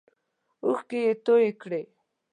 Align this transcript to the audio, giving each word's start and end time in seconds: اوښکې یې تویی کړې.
اوښکې 0.65 0.99
یې 1.05 1.13
تویی 1.25 1.51
کړې. 1.61 1.81